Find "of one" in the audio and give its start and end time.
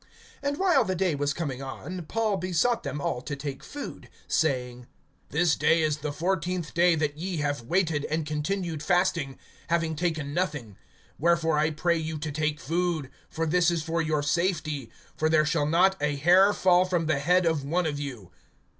17.45-17.85